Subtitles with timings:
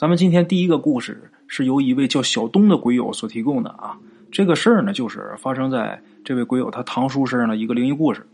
[0.00, 3.98] 咱们今天第一个故事是由一位叫小东的鬼友所提供的啊。
[4.32, 8.26] 这个事儿呢，就是发生在这位鬼友他堂叔身上的一个灵异故事。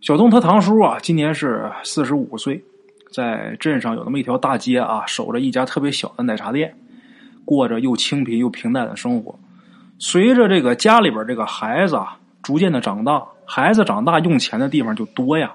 [0.00, 2.64] 小东他堂叔啊，今年是四十五岁，
[3.12, 6.74] 在镇上有那么一条大街啊，守着一家特别小的奶茶店，
[7.44, 9.38] 过着又清贫又平淡的生活。
[9.98, 15.52] 随着这个家里边这个孩子啊逐渐的长大，孩子长大用钱的地方就多呀，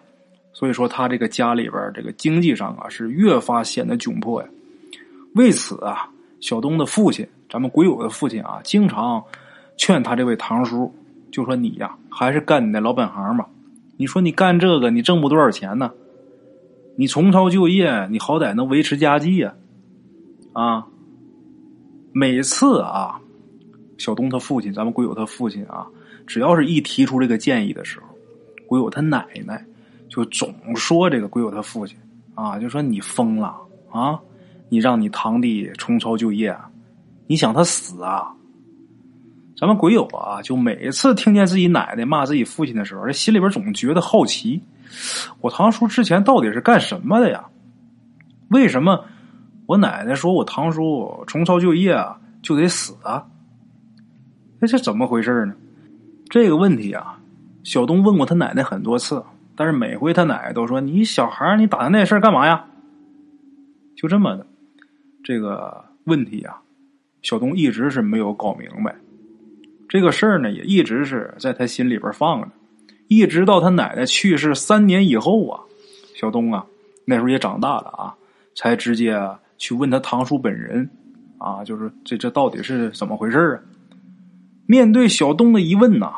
[0.54, 4.48] 所以说他这个家里边这个经济上啊是越发显得窘迫呀。
[5.40, 6.12] 为此啊，
[6.42, 9.24] 小东的父亲，咱们鬼友的父亲啊，经常
[9.78, 10.94] 劝他这位堂叔，
[11.32, 13.48] 就说你呀，还是干你的老本行吧。
[13.96, 15.90] 你说你干这个，你挣不多少钱呢？
[16.98, 19.54] 你重操旧业，你好歹能维持家计呀。
[20.52, 20.86] 啊，
[22.12, 23.22] 每次啊，
[23.98, 25.88] 小东他父亲，咱们鬼友他父亲啊，
[26.28, 28.08] 只要是一提出这个建议的时候，
[28.68, 29.66] 鬼友他奶奶
[30.10, 31.98] 就总说这个鬼友他父亲
[32.36, 33.56] 啊，就说你疯了
[33.90, 34.20] 啊。
[34.70, 36.56] 你让你堂弟重操旧业，
[37.28, 38.34] 你想他死啊？
[39.58, 44.62] 咱们鬼友啊，就每次听见自己奶奶骂自己父亲的时候，这心里边总觉得好奇：
[45.42, 47.46] 我堂叔之前到底是干什么的呀？
[48.50, 49.04] 为什么
[49.66, 53.28] 我奶奶说我堂叔重操旧业啊就得死啊？
[54.60, 55.54] 那这怎么回事呢？
[56.30, 57.20] 这个问题啊，
[57.64, 59.24] 小东问过他奶奶很多次，
[59.56, 62.66] 但是每回他奶奶都说：“你小孩你打听那事干嘛呀？”
[63.98, 64.46] 就这么的。
[65.30, 66.60] 这个问题啊，
[67.22, 68.96] 小东一直是没有搞明白。
[69.88, 72.48] 这个事儿呢，也一直是在他心里边放着，
[73.10, 75.62] 一直到他奶奶去世三年以后啊，
[76.16, 76.66] 小东啊
[77.06, 78.16] 那时候也长大了啊，
[78.56, 79.22] 才直接
[79.60, 80.90] 去问他堂叔本人
[81.38, 83.62] 啊，就是这这到底是怎么回事啊？
[84.66, 86.12] 面对小东的疑问呐，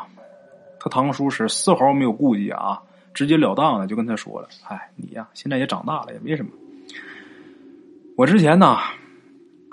[0.80, 2.80] 他堂叔是丝毫没有顾忌啊，
[3.12, 6.50] 直截了当的就跟他说了：“哎，你呀，现在也长大了，也没什么。”
[8.16, 8.76] 我之前呢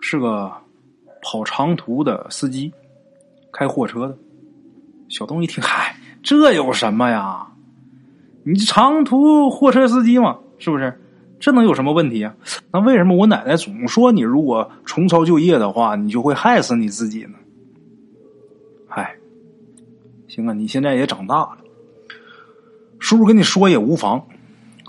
[0.02, 0.52] 是个
[1.22, 2.72] 跑长途的司机，
[3.52, 4.18] 开货车的。
[5.10, 7.48] 小东一听，嗨，这有什么呀？
[8.44, 11.00] 你长途货车司机嘛，是不是？
[11.40, 12.36] 这能有什么问题啊？
[12.72, 17.34] 那为什么我奶奶总说你如果重操旧业的话，你就会害死你自己呢？
[18.88, 19.16] 嗨，
[20.28, 21.58] 行啊，你现在也长大了，
[23.00, 24.26] 叔叔跟你说也无妨。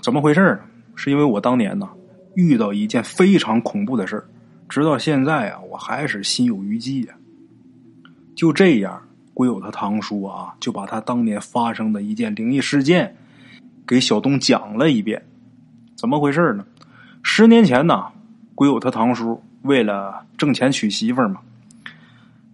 [0.01, 0.59] 怎么回事呢？
[0.95, 1.89] 是因为我当年呢。
[2.35, 4.25] 遇到一件非常恐怖的事儿，
[4.71, 7.13] 直到现在啊，我还是心有余悸呀。
[8.33, 9.01] 就这样，
[9.33, 13.13] 鬼友他堂叔啊，就把他当年发生的一件灵异事件
[13.85, 15.21] 给小东讲了一遍。
[15.97, 16.65] 怎么回事呢？
[17.21, 18.13] 十年前呢，
[18.55, 21.41] 鬼友他堂叔为了挣钱娶媳妇儿嘛，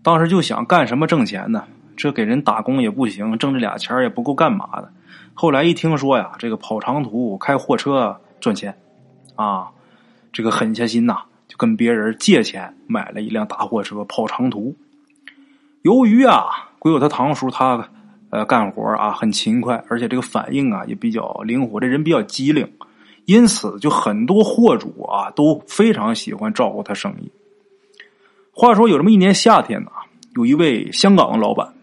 [0.01, 1.65] 当时就想干什么挣钱呢？
[1.95, 4.91] 这给人打工也不行，挣这俩钱也不够干嘛的。
[5.35, 8.75] 后来一听说呀，这个跑长途开货车赚钱。
[9.35, 9.67] 啊，
[10.33, 11.19] 这个狠下心呐，
[11.57, 14.75] 跟别人借钱买了一辆大货车跑长途。
[15.81, 16.45] 由于啊，
[16.79, 17.89] 鬼友他堂叔他
[18.29, 22.69] 呃干活啊很勤快，而且这个反应啊也比较灵活，这人比较机灵，
[23.25, 27.31] 因此就很多货主啊都非常喜欢照顾他生意。
[28.51, 29.91] 话说有这么一年夏天呢，
[30.35, 31.73] 有一位香港的老板，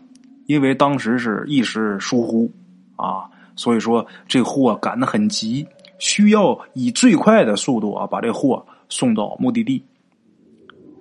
[0.47, 2.53] 因为当时是一时疏忽
[2.97, 3.25] 啊，
[3.57, 5.67] 所以说这货赶得很急。
[6.05, 9.83] 需要以最快的速度啊，把这货送到目的地。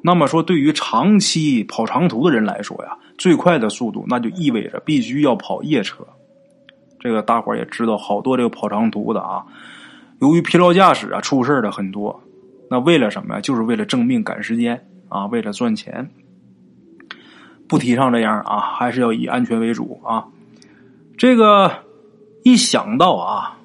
[0.01, 6.07] 那么说，对于长期跑长途的人来说呀，最快的速度那就意味着必须要跑夜车。
[7.01, 9.43] 这个大伙也知道，好多这个跑长途的啊，
[10.21, 12.23] 由于疲劳驾驶啊，出事的很多。
[12.69, 13.41] 那为了什么呀？
[13.41, 16.09] 就是为了挣命赶时间啊，为了赚钱。
[17.67, 20.27] 不提倡这样啊，还是要以安全为主啊。
[21.17, 21.69] 这个
[22.43, 23.57] 一想到啊，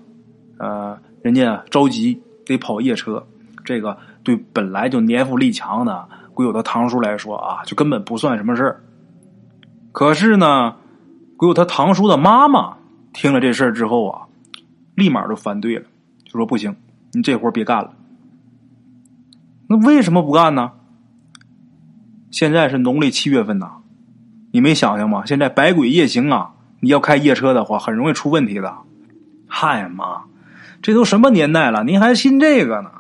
[0.59, 0.99] 呃。
[1.23, 3.27] 人家着急得跑夜车，
[3.65, 8.85] 这个对本来就年富力强的鬼友的堂叔来说啊，就根本不算什么事儿。
[9.93, 10.77] 可是呢，
[11.37, 12.77] 鬼友他堂叔的妈妈
[13.13, 14.23] 听了这事儿之后啊，
[14.95, 15.85] 立马就反对了，
[16.25, 16.77] 就说：“不行，
[17.13, 17.93] 你这活别干了。”
[19.69, 20.73] 那为什么不干呢？
[22.31, 23.73] 现在是农历七月份呐，
[24.53, 25.25] 你没想想吗？
[25.27, 28.77] 现在百鬼夜行啊，你要开夜车的话，很容易出问题的。
[29.47, 30.23] 嗨妈！
[30.83, 32.91] 这都什么年代了，您还信这个呢？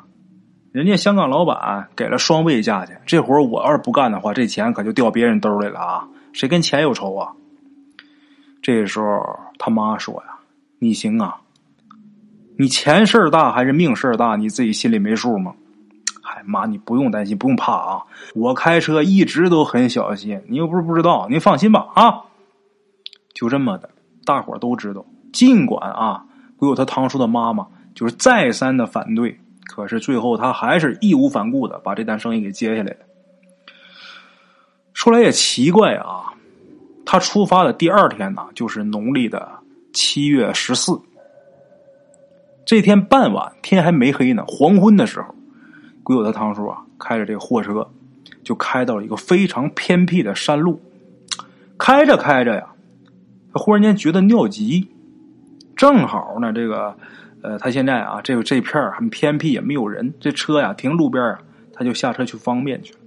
[0.70, 6.08] 人家香港老板给了双倍价钱，这活我要是不干的话，这钱可就掉别人兜里了啊！
[6.32, 7.32] 谁跟钱有仇啊？
[8.60, 10.38] 这时候他妈说呀
[10.78, 11.40] ：“你行啊，
[12.58, 14.36] 你钱事儿大还是命事儿大？
[14.36, 15.54] 你自己心里没数吗？”
[16.22, 18.02] 嗨，妈，你不用担心，不用怕啊！
[18.34, 22.24] 我开车一直都很小心，你又不是不知道，您放心吧啊！
[23.32, 23.88] 就这么的，
[24.26, 26.24] 大伙都知道，尽管啊。
[26.58, 32.98] 鬼友他堂叔的妈妈就是再三的反对，可是最后他还是义无反顾的把这单生意给接下来了。
[34.92, 36.34] 说来也奇怪啊，
[37.06, 39.48] 他出发的第二天呢，就是农历的
[39.92, 41.00] 七月十四。
[42.66, 45.32] 这天傍晚，天还没黑呢，黄昏的时候，
[46.02, 47.88] 鬼友的堂叔啊，开着这个货车，
[48.42, 50.80] 就开到了一个非常偏僻的山路。
[51.78, 52.66] 开着开着呀，
[53.54, 54.88] 他忽然间觉得尿急，
[55.78, 56.94] 正好呢，这个
[57.40, 61.38] 呃，他现在啊，这个这片很偏僻，也没有人，这车呀停路边啊，
[61.72, 62.98] 他就下车去方便去了。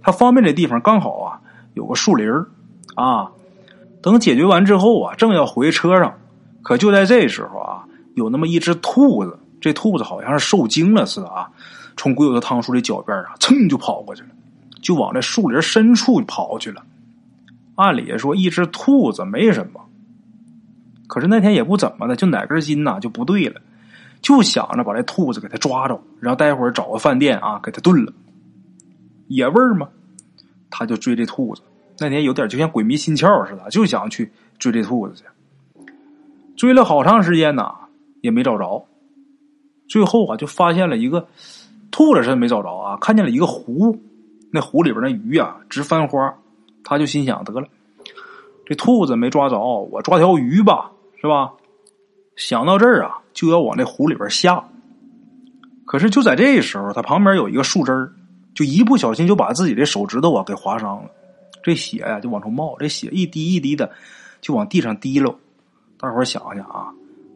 [0.00, 1.40] 他方便的地方刚好啊，
[1.74, 2.30] 有个树林
[2.94, 3.32] 啊。
[4.00, 6.16] 等解决完之后啊，正要回车上，
[6.62, 7.82] 可就在这时候啊。
[8.14, 11.50] 有那么一只兔子，这兔子好像是受惊了似的啊，
[11.96, 14.28] 从鬼友的汤叔的脚边啊，噌就跑过去了，
[14.80, 16.84] 就往这树林深处跑去了。
[17.74, 19.85] 按理说一只兔子没什么，
[21.06, 23.60] 可是那天也不怎么的，就哪根筋呐就不对了，
[24.20, 28.12] 就想着把这兔子给他抓着，然后待会儿找个饭店啊给他炖了，
[29.28, 29.88] 野味儿嘛。
[30.70, 31.62] 他就追这兔子，
[31.98, 35.24] 那天有点就像鬼迷心窍似的，就想去追这兔子去，
[36.56, 37.74] 追了好长时间呐。
[38.22, 38.84] 也没找着，
[39.86, 41.28] 最后啊，就发现了一个
[41.92, 43.96] 兔子，是没找着啊，看见了一个湖，
[44.50, 46.34] 那湖里边那鱼啊直翻花，
[46.82, 47.68] 他就心想得了，
[48.64, 50.90] 这兔子没抓着，我抓条鱼吧，
[51.26, 51.52] 是吧？
[52.36, 54.62] 想到这儿啊，就要往那湖里边下，
[55.84, 58.12] 可是就在这时候，他旁边有一个树枝儿，
[58.54, 61.10] 就一不小心就把自己的手指头啊给划伤了，
[61.64, 63.90] 这血呀就往出冒，这血一滴一滴的
[64.40, 65.36] 就往地上滴溜，
[65.98, 66.92] 大伙儿想想啊。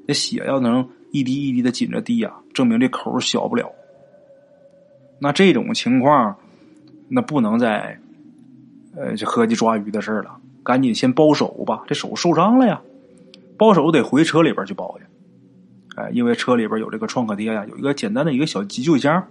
[0.06, 3.72] 这血要能一滴一滴的紧着滴呀，证明这口小不了。
[5.18, 6.36] 那这种情况，
[7.08, 7.98] 那不能再，
[8.94, 10.36] 呃，就合计抓鱼的事了。
[10.62, 12.82] 赶紧先包手吧，这手受伤了呀，
[13.60, 15.04] 包手得回车里边去包去。
[16.00, 19.22] 哎，因为车里边有这个创可贴呀，有一个简单的一个小急救箱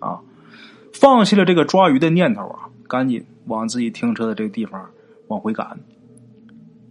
[0.00, 0.18] 啊。
[0.92, 4.90] 放弃了这个抓鱼的念头啊，赶紧往自己停车的这个地方
[5.28, 5.78] 往回赶。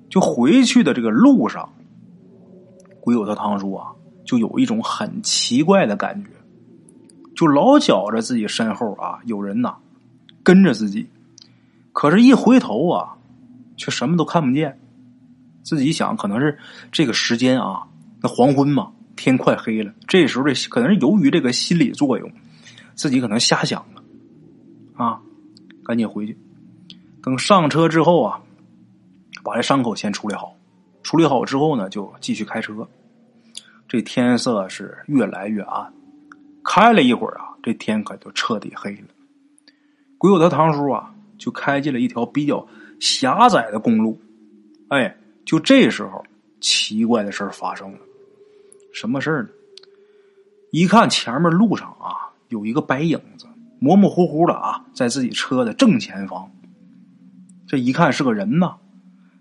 [0.09, 1.69] 就回去的这个路上。
[3.01, 3.91] 鬼友他堂叔啊，
[4.23, 6.29] 就有一种很奇怪的感觉，
[7.35, 9.75] 就老觉着自己身后啊有人呐
[10.43, 11.09] 跟着自己，
[11.91, 13.17] 可是，一回头啊，
[13.75, 14.79] 却什么都看不见。
[15.69, 16.57] 自己想，可能是
[16.91, 17.83] 这个时间啊，
[18.23, 19.93] 那黄昏嘛，天快黑了。
[20.07, 22.31] 这时候，这可能是由于这个心理作用，
[22.95, 24.01] 自己可能瞎想了
[24.95, 25.21] 啊，
[25.85, 26.35] 赶紧回去。
[27.21, 28.41] 等上车之后啊，
[29.43, 30.55] 把这伤口先处理好。
[31.03, 32.87] 处理好之后呢，就继续开车。
[33.87, 35.93] 这天色是越来越暗，
[36.63, 39.07] 开了一会儿啊，这天可就彻底黑了。
[40.17, 42.67] 鬼友他堂叔啊，就开进了一条比较
[42.99, 44.19] 狭窄的公路。
[44.87, 46.23] 哎，就这时候，
[46.61, 47.99] 奇怪的事发生了。
[48.93, 49.49] 什么事呢？
[50.71, 53.45] 一看前面路上啊，有一个白影子，
[53.79, 56.51] 模模糊糊的啊，在自己车的正前方。
[57.67, 58.75] 这一看是个人呐。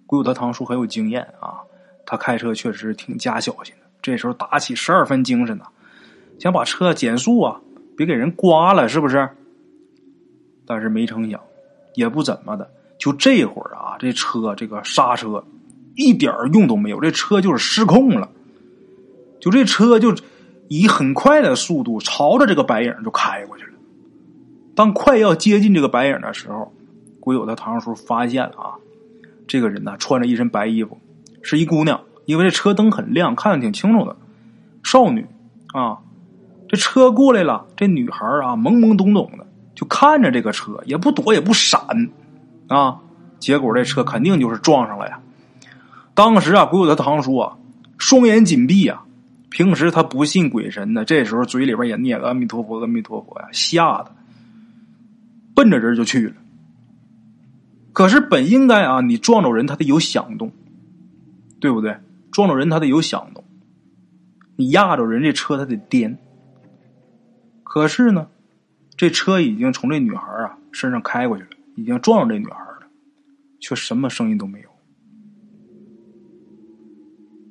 [0.07, 1.61] 鬼友他堂叔很有经验啊，
[2.07, 3.87] 他开车确实挺加小心的。
[4.01, 5.67] 这时候打起十二分精神呢，
[6.39, 7.61] 想把车减速啊，
[7.95, 9.29] 别给人刮了，是不是？
[10.65, 11.39] 但是没成想，
[11.95, 12.71] 也不怎么的。
[12.99, 15.45] 就这会儿啊，这车这个刹车
[15.99, 18.31] 一点用都没有，这车就是失控了。
[19.41, 20.15] 就这车就
[20.69, 23.73] 以很快的速度朝着这个白影就开过去了。
[24.77, 26.73] 当快要接近这个白影的时候，
[27.19, 28.75] 鬼友的堂叔发现了啊。
[29.49, 30.99] 这个人呢，穿着一身白衣服，
[31.43, 32.01] 是一姑娘。
[32.27, 34.15] 因为这车灯很亮，看得挺清楚的，
[34.85, 35.27] 少女
[35.73, 35.99] 啊。
[36.69, 41.81] 这车过来了，这女孩啊，懵懵懂懂的就看着这个车，也不躲也不闪
[42.69, 43.01] 啊。
[43.41, 45.21] 结果这车肯定就是撞上了呀。
[46.19, 47.57] 当时啊，鬼友的堂叔啊，
[47.97, 49.05] 双眼紧闭啊。
[49.51, 54.11] 平时他不信鬼神的，这时候嘴里边也念阿弥陀佛，阿弥陀佛呀，吓得
[55.55, 56.35] 奔着人就去了。
[57.93, 60.51] 可是本应该啊，你撞着人他得有响动，
[61.61, 61.97] 对不对？
[62.33, 63.45] 撞着人他得有响动，
[64.57, 66.19] 你压着人这车他得颠。
[67.63, 68.27] 可是呢，
[68.97, 72.89] 这车已经从这女孩啊身上开过去了，已经撞着这女孩了，
[73.61, 74.69] 却什么声音都没有。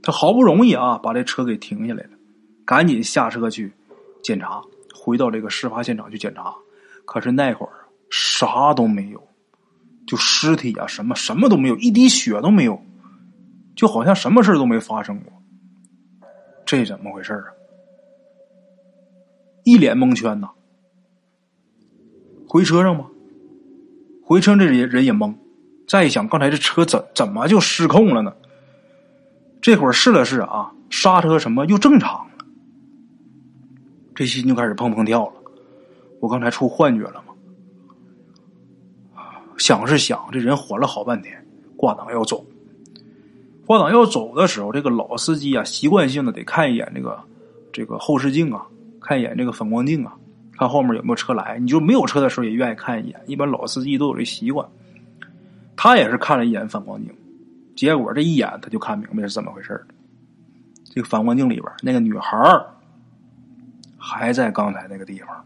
[0.08, 2.12] 他好不容易啊把这车给停下来了，
[2.64, 3.74] 赶紧下车去
[4.24, 4.62] 检查，
[4.96, 6.56] 回到这个事发现场去检查。
[7.04, 7.74] 可是那会儿
[8.10, 9.22] 啥都没有。
[10.06, 12.82] 就尸体啊，什么什么都没有，一滴血都没有，
[13.76, 15.34] 就好像什么事都没发生过。
[16.66, 17.44] 这怎么回事啊？
[19.66, 20.52] 一脸蒙圈呐。
[22.48, 23.08] 回车上吧，
[24.24, 25.36] 回车这人人也懵。
[25.86, 28.34] 再一想，刚才这车怎怎么就失控了呢？
[29.62, 32.46] 这会儿试了试啊，刹车什么又正常了。
[34.16, 35.34] 这心就开始砰砰跳了。
[36.20, 37.34] 我刚才出幻觉了吗？
[39.58, 41.46] 想是想，这人缓了好半天，
[41.76, 42.46] 挂档要走。
[43.66, 47.20] 挂档要走的时候，这个老司机啊，习惯性的得看一眼这个
[47.74, 48.66] 这个后视镜啊，
[49.02, 50.16] 看一眼这个反光镜啊，
[50.58, 51.60] 看后面有没有车来。
[51.60, 54.68] 你就没有车的时候也愿意看一眼，一般老司机都有这习惯。
[55.76, 57.14] 他也是看了一眼反光镜，
[57.78, 59.86] 结果这一眼他就看明白是怎么回事
[60.84, 62.66] 这个反光镜里边那个女孩
[63.98, 65.46] 还在刚才那个地方。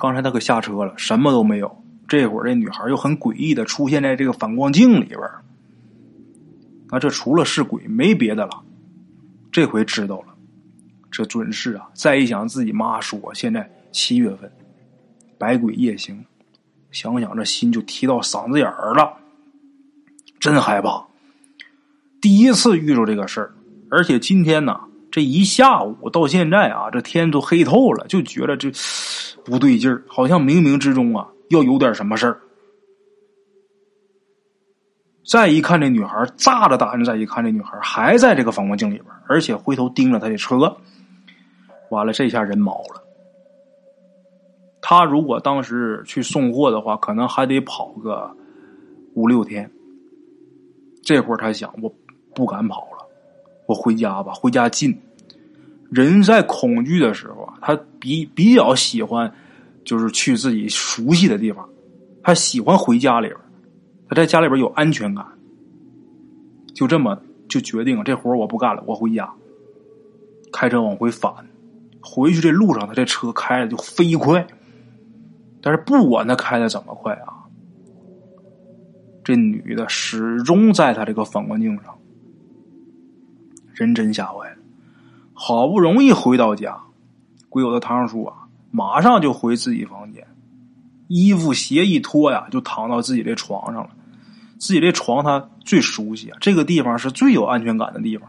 [0.00, 1.82] 刚才他可下车了，什么都没有。
[2.06, 5.20] 这会儿这女孩又很诡异的出现在这个反光镜里边
[6.90, 8.62] 那这除了是鬼没别的了。
[9.50, 10.34] 这回知道了，
[11.10, 11.88] 这准是啊！
[11.94, 14.52] 再一想自己妈说现在七月份，
[15.38, 16.24] 百鬼夜行，
[16.90, 19.16] 想想这心就提到嗓子眼儿了，
[20.44, 21.02] 真害怕。
[22.20, 23.54] 第一次遇着这个事儿，
[23.90, 24.78] 而且今天呢，
[25.10, 28.70] 这一下午到现在啊，这天都黑透了，就觉得这
[29.42, 32.42] 不对劲儿，好像冥冥之中啊要有点什么事儿。
[35.26, 40.76] 再一看这女孩，炸着胆子再一看这女孩还在这个反光镜里边，而且回头盯着他的车。
[41.88, 43.02] 完了，这下人毛了。
[44.82, 48.30] 他如果当时去送货的话，可能还得跑个
[49.14, 49.70] 五六天。
[51.04, 51.92] 这会儿他想，我
[52.34, 53.06] 不敢跑了，
[53.66, 54.98] 我回家吧，回家近。
[55.90, 59.32] 人在恐惧的时候啊，他比比较喜欢，
[59.84, 61.68] 就是去自己熟悉的地方，
[62.22, 63.38] 他喜欢回家里边。
[64.08, 65.24] 他在家里边有安全感，
[66.74, 67.18] 就这么
[67.48, 69.30] 就决定这活我不干了，我回家。
[70.52, 71.32] 开车往回返，
[72.00, 74.46] 回去这路上他这车开的就飞快，
[75.62, 77.33] 但是不管他开的怎么快啊，
[79.24, 81.96] 这女的始终在他这个反光镜上，
[83.72, 84.56] 人真吓坏了。
[85.32, 86.78] 好不容易回到家，
[87.48, 88.34] 鬼友的堂叔啊，
[88.70, 90.26] 马上就回自己房间。
[91.08, 93.90] 衣服鞋一脱呀，就躺到自己的床上了。
[94.58, 98.28] 自己这床他最熟悉啊，这个地方是最有安全感的地方。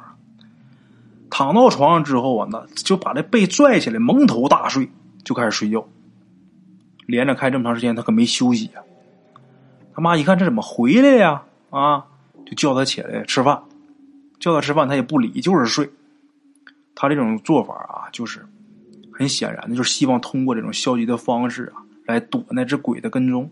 [1.29, 4.89] 躺到床上之后啊，那就把这被拽起来，蒙头大睡，
[5.23, 5.87] 就开始睡觉。
[7.05, 8.81] 连着开这么长时间，他可没休息啊。
[9.95, 11.43] 他妈一看这怎么回来呀？
[11.69, 12.05] 啊，
[12.45, 13.63] 就叫他起来吃饭。
[14.39, 15.89] 叫他吃饭，他也不理，就是睡。
[16.93, 18.45] 他这种做法啊，就是
[19.11, 21.81] 很显然的，就是希望通过这种消极的方式啊。
[22.05, 23.49] 来躲那只鬼的跟踪，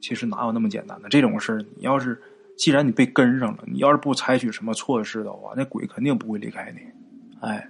[0.00, 1.64] 其实哪有那么简单的这种事儿？
[1.76, 2.20] 你要是
[2.58, 6.80] 既然你被跟上了，你要是不采取什么措施的话，那鬼肯定不会离开你。
[7.40, 7.66] 哎，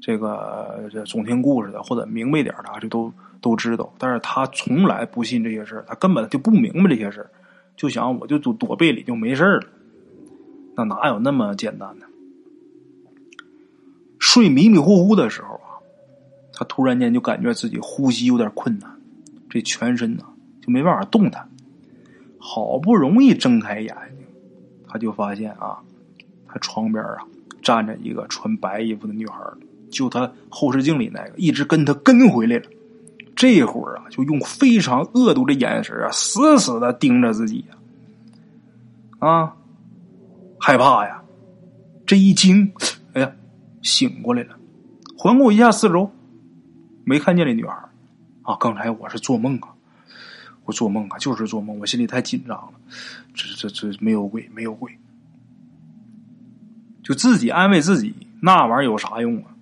[0.00, 3.92] 这个这总听故事的或者明白点的，就都都知道。
[3.98, 7.30] 但是他从来不信这些事儿，他根本就不明白这些事儿，
[7.76, 9.66] 就想我就躲躲被里就没事了。
[10.76, 12.06] 那哪有那么简单的？
[14.18, 15.78] 睡迷迷糊糊的时候啊，
[16.52, 18.90] 他突然间就感觉自己呼吸有点困难。
[19.48, 20.24] 这全身呢
[20.60, 21.48] 就没办法动弹，
[22.38, 24.26] 好不容易睁开眼睛，
[24.86, 25.78] 他就发现啊，
[26.46, 27.18] 他床边啊
[27.62, 29.40] 站着一个穿白衣服的女孩，
[29.90, 32.64] 就他后视镜里那个，一直跟他跟回来了。
[33.38, 39.54] 这会儿啊，就用非常恶毒的眼神啊，死死的盯着自己呀，啊，
[40.58, 41.22] 害怕呀，
[42.04, 42.72] 这一惊，
[43.12, 43.32] 哎呀，
[43.80, 44.56] 醒过来了，
[45.16, 46.10] 环顾一下四周，
[47.04, 47.72] 没看见这女孩。
[48.42, 49.68] 啊，刚才我是做梦啊，
[50.64, 52.72] 我做梦啊，就是做梦，我心里太紧张了。
[53.34, 54.98] 这这这没有鬼，没有鬼，
[57.04, 59.54] 就自己安慰自己，那玩意儿有啥用啊？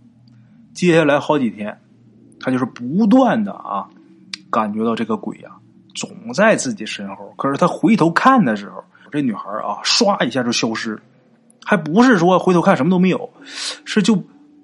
[0.72, 1.78] 接下来好几天，
[2.46, 3.88] 他就是不断的啊，
[4.52, 5.56] 感觉到这个鬼啊
[5.96, 7.34] 总在自己身后。
[7.36, 10.96] 可是他回头看的时候，这女孩啊唰一下就消失，
[11.64, 13.28] 还不是说回头看什么都没有，
[13.84, 14.22] 是就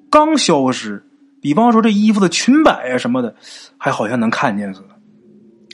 [0.08, 1.04] 刚消失。
[1.40, 3.34] 比方说这衣服的裙摆呀什么的，
[3.76, 4.90] 还好像能看见似的，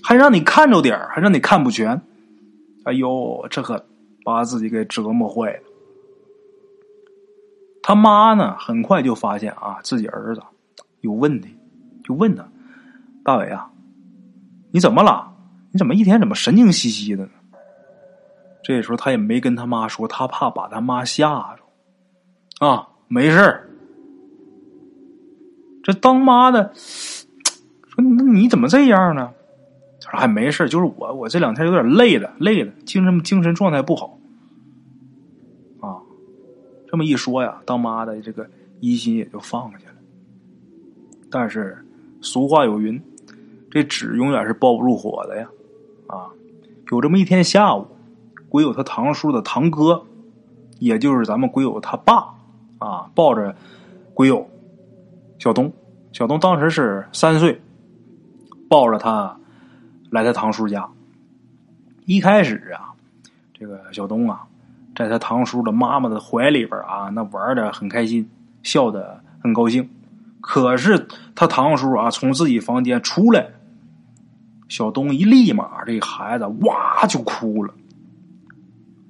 [0.02, 2.00] 还让你看着点还让你看不全。
[2.84, 3.84] 哎呦，这可
[4.24, 5.62] 把自己给折磨坏了。
[7.82, 10.42] 他妈呢，很快就发现啊自己儿子
[11.02, 11.54] 有问题，
[12.08, 12.48] 就问他
[13.22, 13.70] ：“大伟啊，
[14.70, 15.30] 你怎么了？
[15.70, 17.30] 你怎么一天怎么神经兮兮的呢？”
[18.64, 22.66] 这时候他也没跟他妈说，他怕把他妈吓着。
[22.66, 23.68] 啊，没事儿。
[25.82, 29.30] 这当妈的说：“那你怎么这样呢？”
[30.00, 34.18] 他说：“还没事就是我我这两天有点累了，累了，精神精神状态不好。”
[35.80, 36.00] 啊，
[36.90, 38.48] 这么一说呀，当妈的这个
[38.80, 39.94] 疑心也就放下了。
[41.30, 41.84] 但是
[42.20, 43.00] 俗话有云
[43.70, 45.48] ：“这纸永远是包不住火的呀。”
[46.08, 46.30] 啊，
[46.90, 47.86] 有这么一天下午，
[48.48, 50.02] 鬼友他堂叔的堂哥，
[50.78, 52.34] 也就是咱们鬼友他爸
[52.78, 53.54] 啊，抱着
[54.14, 54.48] 鬼友。
[55.38, 55.72] 小东，
[56.12, 57.60] 小东当时是三岁，
[58.68, 59.38] 抱着他
[60.10, 60.88] 来他堂叔家。
[62.06, 62.94] 一开始啊，
[63.52, 64.46] 这个小东啊，
[64.96, 68.28] 在他堂叔的妈妈的怀里边啊，那玩的很开心，
[68.62, 69.88] 笑的很高兴。
[70.40, 73.50] 可是他堂叔啊，从自己房间出来，
[74.68, 77.74] 小东一立马，这孩子哇就哭了。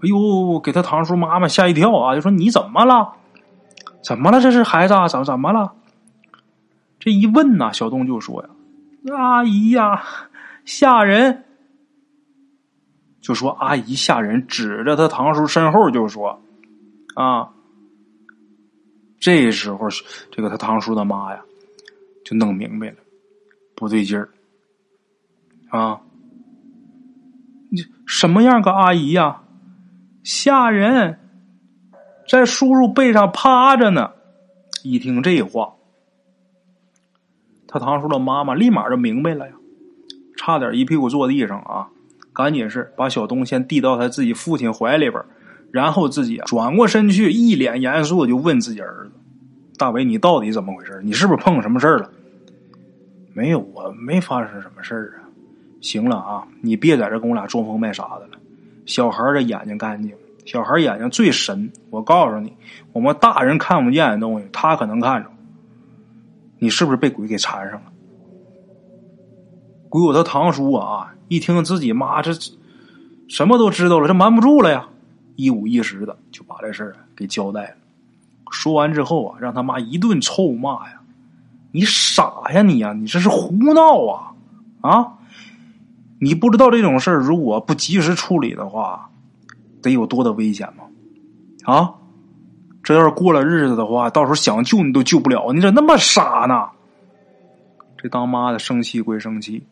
[0.00, 2.14] 哎呦，给他堂叔妈妈吓一跳啊！
[2.14, 3.14] 就说你怎么了？
[4.02, 4.40] 怎么了？
[4.40, 5.08] 这是孩子啊？
[5.08, 5.72] 怎怎么了？
[7.00, 8.48] 这一问呢，小东就说呀
[9.16, 10.02] ：“阿姨呀，
[10.64, 11.44] 吓人！”
[13.20, 16.40] 就说阿姨吓人，指着他堂叔身后就说
[17.14, 17.50] ：“啊！”
[19.20, 19.88] 这时候，
[20.30, 21.42] 这个他堂叔的妈呀，
[22.24, 22.96] 就弄明白了，
[23.74, 24.28] 不对劲儿
[25.70, 26.00] 啊！
[27.70, 29.42] 你什么样个阿姨呀？
[30.22, 31.18] 吓人，
[32.28, 34.12] 在叔叔背上趴着呢。
[34.82, 35.74] 一听这话，
[37.66, 39.54] 他堂叔的妈妈立马就明白了呀，
[40.36, 41.88] 差点一屁股坐地上啊！
[42.32, 45.20] 赶紧是把小东先递到他自己父亲怀里边，
[45.70, 49.12] 然后自己转过身去，一脸严肃就问自己儿子
[49.78, 51.00] ：“大伟，你到底怎么回事？
[51.04, 52.10] 你是不是碰什么事儿了
[53.34, 55.28] ？”“没有，我没发生什么事儿啊。
[55.80, 58.38] ”“行了啊，你别在这跟我俩装疯卖傻的了。”
[58.86, 60.12] 小孩的眼睛干净，
[60.46, 61.70] 小孩眼睛最神。
[61.90, 62.52] 我告诉你，
[62.92, 65.30] 我们大人看不见的东西，他可能看着。
[66.58, 67.92] 你是不是被鬼给缠上了？
[69.90, 72.32] 鬼友他堂叔啊，一听自己妈这
[73.28, 74.88] 什么都知道了，这瞒不住了呀，
[75.38, 77.76] 一五一十的就把这事儿给交代了。
[78.50, 81.00] 说完之后啊，让他妈一顿臭骂呀
[81.70, 84.34] ：“你傻呀你呀，你这是胡闹啊
[84.80, 85.12] 啊！”
[86.20, 89.08] 你不知道这种事儿，如果不及时处理的话，
[89.80, 90.82] 得有多的危险吗？
[91.62, 91.94] 啊，
[92.82, 95.52] 这要是过了日子的话，到时候想救你都救不了。
[95.52, 96.68] 你咋那么傻呢？
[97.96, 99.62] 这当妈的生气归生气，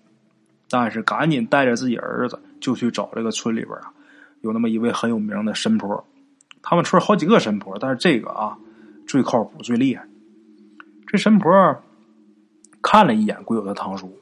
[0.71, 3.91] 但是赶紧带着自己儿子就去找这个村里边啊，
[4.47, 6.03] 有那么一位很有名的神婆。
[6.63, 8.57] 他们村好几个神婆，但是这个啊
[9.07, 10.07] 最靠谱、最厉害。
[11.07, 11.53] 这神婆
[12.81, 14.17] 看了一眼鬼友的堂叔，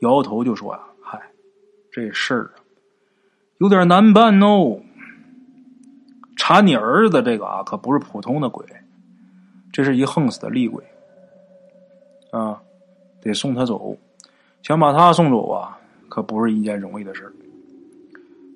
[0.00, 0.80] 摇摇头就说呀。
[1.92, 2.52] 这事儿
[3.58, 4.78] 有点难办哦。
[6.36, 8.64] 查你儿子这个啊，可不是普通的鬼，
[9.72, 10.84] 这是一横死的厉鬼
[12.30, 12.62] 啊，
[13.20, 13.96] 得送他走。
[14.62, 15.76] 想把他送走啊，
[16.08, 17.32] 可不是一件容易的事儿。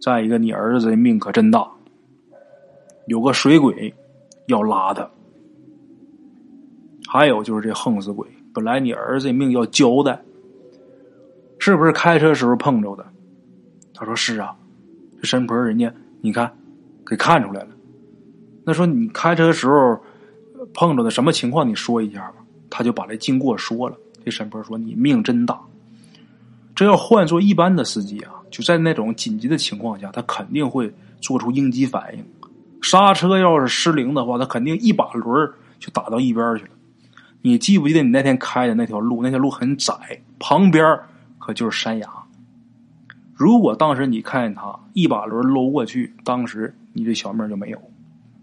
[0.05, 1.67] 再一个，你儿子的命可真大，
[3.07, 3.95] 有个水鬼
[4.49, 5.09] 要拉他。
[7.09, 10.21] 还有就是这横死鬼，本来你儿子的命要交代，
[11.59, 13.07] 是不是开车时候碰着的？
[13.95, 14.55] 他说：“是啊，
[15.23, 15.91] 这神婆人家
[16.21, 16.55] 你看，
[17.07, 17.69] 给看出来了。
[18.63, 19.99] 那说你开车时候
[20.75, 21.67] 碰着的什么情况？
[21.67, 23.97] 你说一下吧。”他就把这经过说了。
[24.23, 25.59] 这神婆说：“你命真大。
[26.75, 32.25] 这要换做一般的司机啊，就在那种紧急的情况下，他肯定会做出应激反应。
[32.83, 36.71] 刹车要是失灵的话，他肯定一把轮就打到一边去了。
[37.43, 39.23] 你记不记得你那天开的那条路？
[39.23, 39.95] 那条路很窄，
[40.39, 40.99] 旁边
[41.39, 42.09] 可就是山崖。”
[43.35, 47.79] 如果当时你看见他一把轮搂过去，当时你这小命就没有。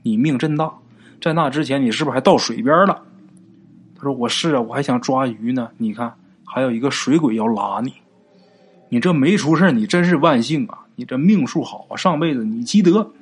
[0.04, 0.74] 你命真大，
[1.22, 3.02] 在那之前你是不是还到水边了？
[3.96, 5.70] 他说：“我是啊，我还想抓鱼呢。
[5.78, 6.14] 你看，
[6.44, 7.94] 还有一个水鬼要拉你，
[8.92, 10.80] 你这没出事你真是万幸啊！
[10.98, 13.14] 你这命数好啊，上辈子你积德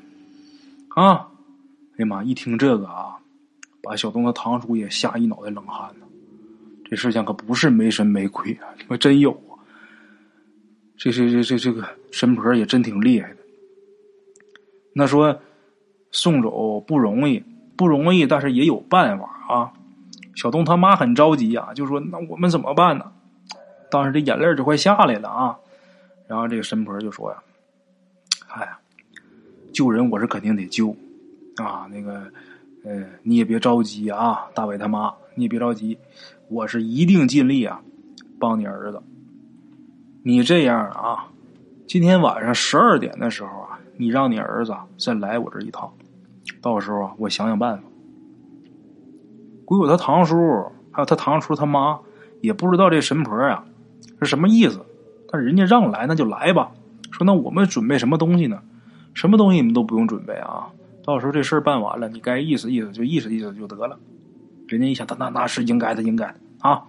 [0.96, 1.28] 啊！”
[1.94, 2.24] 哎呀妈！
[2.24, 3.18] 一听这个啊，
[3.84, 6.08] 把小东的堂叔也吓一脑袋冷汗呢。
[6.86, 9.54] 这事情可不是没神没鬼啊，他妈真有啊。
[10.98, 13.38] 这这这这这个神婆也真挺厉害的。
[14.94, 15.40] 那说
[16.12, 17.44] 送走不容易，
[17.78, 19.72] 不容易，但是也有办法啊。
[20.36, 23.06] 小东他妈很着急啊，就说：“那我们怎么办呢？”
[23.90, 25.58] 当时这眼泪就快下来了啊。
[26.28, 27.44] 然后这个神婆就说：“呀，
[28.50, 28.80] 哎呀，
[29.74, 30.96] 救人我是肯定得救
[31.58, 31.88] 啊。
[31.92, 32.32] 那个，
[32.84, 35.98] 呃，你也别着急啊，大伟他妈，你也别着急，
[36.50, 37.82] 我是一定尽力啊，
[38.40, 39.02] 帮你儿子。”
[40.22, 41.28] 你这样啊，
[41.88, 45.92] 今天晚上十二点的时候啊，你让你儿子再来我这一趟，
[46.62, 47.84] 到时候啊，我想想办法。
[49.66, 50.36] 鬼友他堂叔
[50.92, 52.00] 还有他堂叔他妈
[52.42, 53.64] 也不知道这神婆呀
[54.20, 54.86] 是什么意思，
[55.32, 56.72] 但人家让来那就来吧。
[57.12, 58.62] 说那我们准备什么东西呢？
[59.14, 60.68] 什么东西你们都不用准备啊，
[61.04, 63.98] 到时候这事儿办完了，你该意思意思就意思意思就得了。
[64.68, 66.84] 人家一想，那那那是应该的，应该的啊，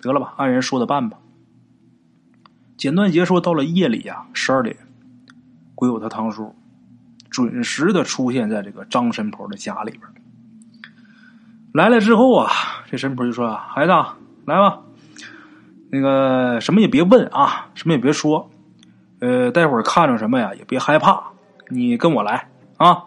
[0.00, 1.18] 得了吧，按人说的办吧。
[2.76, 4.76] 简短结束，到了夜里呀，十二点，
[5.74, 6.54] 鬼友他堂叔
[7.30, 10.02] 准时的出现在这个张神婆的家里边。
[11.72, 12.50] 来了之后啊，
[12.90, 13.92] 这神婆就说啊：“孩子，
[14.46, 14.80] 来吧，
[15.90, 18.50] 那个什么也别问啊，什么也别说，
[19.20, 21.22] 呃，待会儿看着什么呀，也别害怕，
[21.68, 23.04] 你跟我来啊。”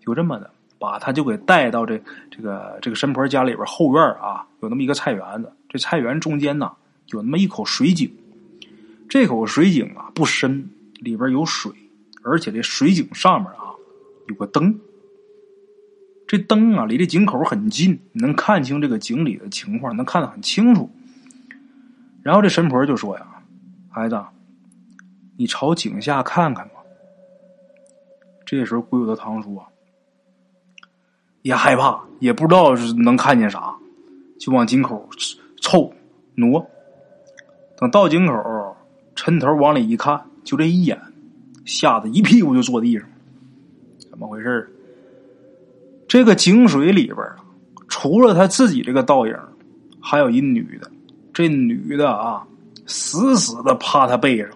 [0.00, 6.72] 就这么的，把他就给带到这这个这个神婆家里边后院啊，有那么一个菜园子，这菜园中间呢
[7.08, 8.10] 有那么一口水井，
[9.06, 11.70] 这口水井啊不深，里边有水，
[12.22, 13.76] 而且这水井上面啊
[14.28, 14.80] 有个灯。
[16.26, 20.90] 这灯啊，离这井口很近，能看清这个井里的情况，能看得很清楚。
[22.22, 23.26] 然后这神婆就说呀
[23.88, 24.20] ：“孩子，
[25.36, 26.74] 你朝井下看看吧。”
[28.44, 29.66] 这时候，鬼友的堂叔啊，
[31.42, 33.76] 也害怕，也不知道是能看见啥，
[34.38, 35.08] 就往井口
[35.60, 35.92] 凑
[36.34, 36.66] 挪。
[37.76, 38.76] 等到井口，
[39.14, 40.98] 抻头往里一看，就这一眼，
[41.64, 43.06] 吓得一屁股就坐地上。
[43.98, 44.68] 怎么回事
[46.08, 47.18] 这个井水里边
[47.86, 49.38] 除了他自己这个倒影，
[50.00, 50.90] 还有一女的。
[51.38, 52.44] 这女的啊，
[52.84, 54.48] 死死的趴他背上，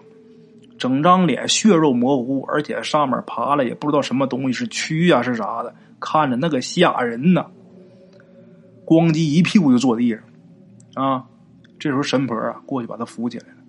[0.77, 7.45] 整张脸血肉模糊，而且上面爬了也不知道什么东西，是蛆啊是啥的，看着那个吓人呐。
[8.85, 10.21] 咣叽一屁股就坐地上，
[10.95, 11.23] 啊！
[11.79, 13.59] 这时候神婆啊过去把他扶起来了。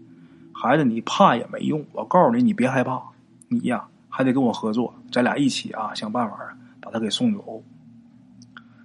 [0.53, 3.01] 孩子，你怕也没用，我告诉你，你别害怕，
[3.47, 6.37] 你呀还得跟我合作，咱俩一起啊想办法
[6.81, 7.63] 把他给送走。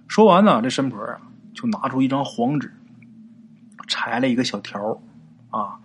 [0.06, 1.20] 说完呢，这神婆啊
[1.52, 2.72] 就拿出一张黄纸，
[3.90, 4.98] 裁了一个小条
[5.50, 5.76] 啊，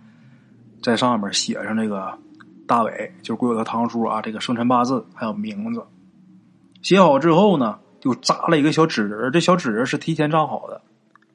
[0.80, 2.16] 在上面写上这个
[2.66, 5.84] 大伟，就是归我的堂叔啊，这个生辰八字还有名字。
[6.80, 10.80] 写好之后呢，就扎了一个小纸人，这小纸人是提前扎好的，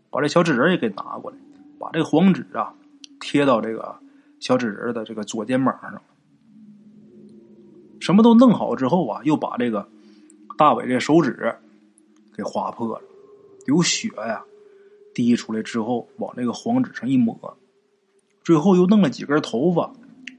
[0.10, 1.38] 把这小纸人也给拿过来，
[1.77, 2.73] 把这个黄纸啊
[3.19, 3.95] 贴到这个
[4.39, 6.01] 小纸人的这个左肩膀上。
[7.99, 9.88] 什么都弄好之后啊，又把这个
[10.57, 11.53] 大伟这手指。
[12.34, 13.01] 给划破了，
[13.65, 14.41] 流血呀，
[15.13, 17.58] 滴出来之后往这个黄纸上一抹，
[18.43, 19.91] 最后又弄了几根头发，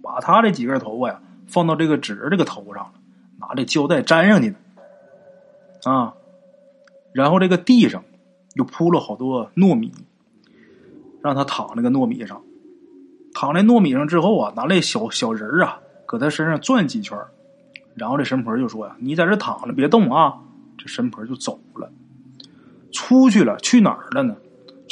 [0.02, 2.92] 把他这几根头发呀放到这个纸这个头上了，
[3.38, 6.14] 拿这胶带粘上去的，啊，
[7.12, 8.04] 然后这个地上
[8.54, 9.92] 又铺了好多糯米，
[11.20, 12.42] 让他躺那个糯米上，
[13.34, 17.18] 躺在糯米上之后啊，拿那小小人啊搁他身上转几圈，
[17.94, 20.40] 然后这神婆就说呀：“你在这躺着别动啊。”
[20.78, 21.92] 这神婆就走了，
[22.90, 24.34] 出去了，去哪儿了呢？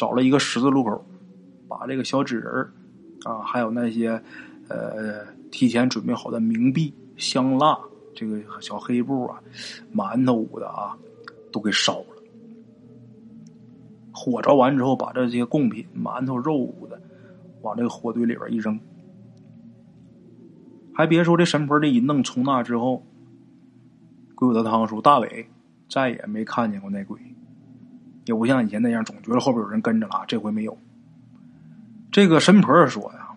[0.01, 1.05] 找了一个十字路口，
[1.69, 2.67] 把这个小纸人
[3.25, 4.13] 啊，还有那些
[4.67, 7.79] 呃提前准备好的冥币、香蜡、
[8.15, 9.39] 这个小黑布啊、
[9.95, 10.97] 馒头捂的啊，
[11.53, 12.07] 都给烧了。
[14.11, 16.99] 火着完之后，把这些贡品、馒头、肉捂的
[17.61, 18.81] 往这个火堆里边一扔。
[20.95, 23.05] 还别说，这神婆这一弄，从那之后，
[24.35, 25.47] 鬼谷子堂叔大伟。
[25.91, 27.21] 再也没看见过那鬼，
[28.25, 30.25] 也不像以前那样，总觉得后边有人跟着了。
[30.29, 30.77] 这回没有。
[32.13, 33.29] 这个神婆说呀：“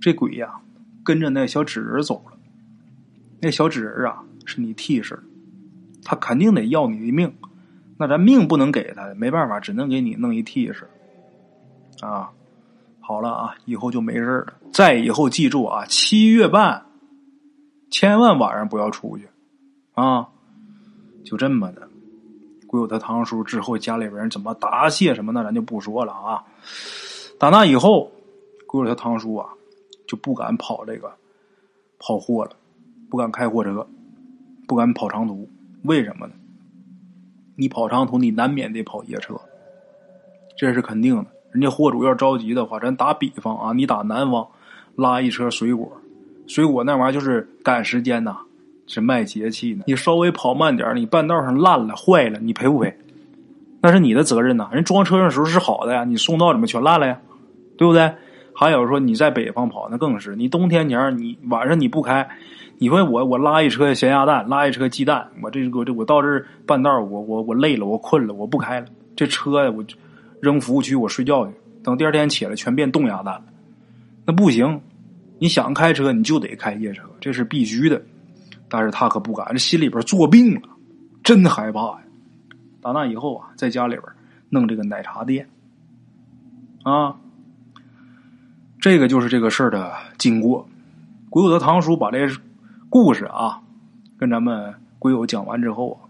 [0.00, 0.60] 这鬼呀，
[1.04, 2.36] 跟着那小纸人走了。
[3.40, 5.18] 那小纸人啊，是你替身，
[6.04, 7.32] 他肯定得要你的命。
[7.98, 10.88] 那咱命不能给他，没办法，只能给你弄一替身。
[12.00, 12.30] 啊，
[13.00, 14.54] 好了啊，以后就没事了。
[14.72, 16.86] 再以后记住啊，七月半，
[17.90, 19.28] 千万晚上不要出去
[19.94, 20.28] 啊。”
[21.24, 21.88] 就这么的，
[22.72, 26.42] 归有他堂叔之后，家里边人怎么答谢什么的，咱就不说了啊。
[27.38, 28.10] 打那以后，
[28.66, 29.46] 归有他堂叔啊，
[30.08, 31.12] 就不敢跑这个
[31.98, 32.52] 跑货了，
[33.10, 33.86] 不敢开货车，
[34.66, 35.46] 不敢跑长途。
[35.82, 36.32] 为什么呢？
[37.56, 39.38] 你跑长途，你难免得跑夜车，
[40.56, 41.26] 这是肯定的。
[41.50, 44.48] 人家货主要着急的话，咱打比方啊，你打南方
[44.96, 45.92] 拉一车水果，
[46.46, 48.38] 水果那玩意儿就是赶时间呐。
[48.94, 52.94] 是卖节气呢，你稍微跑慢点你半道上烂了坏了，你赔不赔？
[53.80, 54.68] 那是你的责任呐。
[54.70, 57.18] 人装车上时候是好的呀，你送到怎么全烂了呀？
[57.78, 58.12] 对不对？
[58.54, 60.36] 还有说你在北方跑，那更是。
[60.36, 62.28] 你冬天前你晚上你不开，
[62.76, 69.82] 你说我我拉一车咸鸭蛋，拉一车鸡蛋，我这个这我到这半道我我我累了，我困了，我不开了，这车呀我
[70.40, 71.52] 扔服务区我睡觉去，
[71.82, 73.44] 等第二天起来全变冻鸭蛋了，
[74.26, 74.78] 那不行。
[75.38, 78.00] 你想开车你就得开夜车，这是必须的。
[78.74, 80.62] 但是他可不敢，这心里边作病了，
[81.22, 81.98] 真害怕呀！
[82.80, 84.04] 打那以后啊，在家里边
[84.48, 85.46] 弄这个奶茶店，
[86.82, 87.14] 啊，
[88.80, 90.66] 这个就是这个事儿的经过。
[91.28, 92.26] 鬼友的堂叔把这
[92.88, 93.60] 故事啊，
[94.16, 96.08] 跟咱们鬼友讲完之后啊，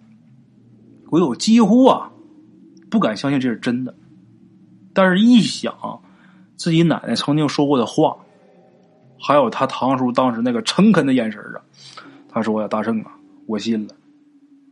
[1.11, 2.13] 鬼友几乎啊
[2.89, 3.93] 不敢相信这是真的，
[4.95, 5.75] 但是一想
[6.55, 8.17] 自己奶奶曾经说过的话，
[9.19, 11.61] 还有他堂叔当时那个诚恳的眼神啊。
[12.33, 13.13] 他说呀：“大圣啊，
[13.47, 13.95] 我信了，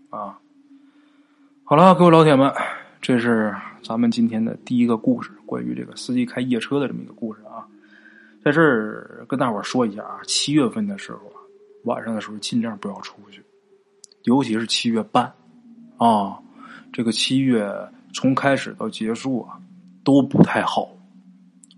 [0.08, 0.38] 啊，
[1.62, 2.50] 好了，各位老铁们，
[3.02, 7.68] 这是咱们今天的第一个故事，关于这个司机开夜车的这么一个故事啊。
[8.42, 11.36] 在这儿跟大伙说一下啊，七月份的时候啊，
[11.84, 13.42] 晚上的时候尽量不要出去，
[14.22, 15.30] 尤其是七月半
[15.98, 16.38] 啊，
[16.90, 17.70] 这个七月
[18.14, 19.60] 从开始到结束啊
[20.02, 20.88] 都不太好。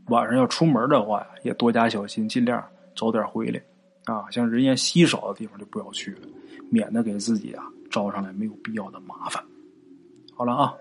[0.06, 2.64] 晚上要出门的话，也多加小心，尽量
[2.94, 3.60] 早点回来
[4.04, 4.30] 啊。
[4.30, 6.20] 像人烟稀少的地方就不要去了，
[6.70, 9.42] 免得给自己啊招上来没有必要的麻烦。
[10.34, 10.74] 好了啊，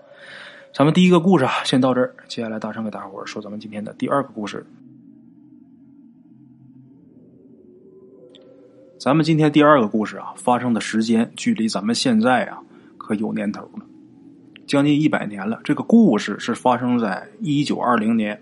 [0.74, 4.64] 咱们第一个故事啊先到这儿，接下来大声给大伙儿说咱们今天的第二个故事。
[8.98, 12.62] 咱们今天第二个故事啊，发生的时间距离咱们现在啊
[12.96, 13.84] 可有年头了，
[14.66, 15.60] 将近一百年了。
[15.64, 18.40] 这个故事是发生在一九二零年，